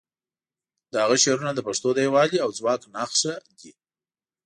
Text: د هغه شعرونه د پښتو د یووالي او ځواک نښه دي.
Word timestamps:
د 0.91 0.93
هغه 1.03 1.15
شعرونه 1.23 1.51
د 1.55 1.59
پښتو 1.67 1.89
د 1.93 1.99
یووالي 2.07 2.37
او 2.45 2.49
ځواک 2.57 2.81
نښه 2.95 3.33
دي. 3.59 3.71